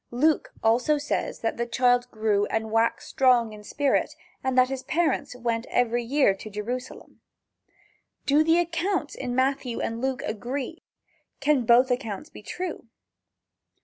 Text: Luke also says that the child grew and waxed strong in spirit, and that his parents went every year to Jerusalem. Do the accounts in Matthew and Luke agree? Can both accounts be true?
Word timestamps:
Luke 0.09 0.51
also 0.63 0.97
says 0.97 1.41
that 1.41 1.57
the 1.57 1.67
child 1.67 2.09
grew 2.09 2.47
and 2.47 2.71
waxed 2.71 3.07
strong 3.07 3.53
in 3.53 3.63
spirit, 3.63 4.15
and 4.43 4.57
that 4.57 4.69
his 4.69 4.81
parents 4.81 5.35
went 5.35 5.67
every 5.67 6.03
year 6.03 6.33
to 6.37 6.49
Jerusalem. 6.49 7.21
Do 8.25 8.43
the 8.43 8.57
accounts 8.57 9.13
in 9.13 9.35
Matthew 9.35 9.79
and 9.79 10.01
Luke 10.01 10.23
agree? 10.23 10.81
Can 11.39 11.67
both 11.67 11.91
accounts 11.91 12.31
be 12.31 12.41
true? 12.41 12.87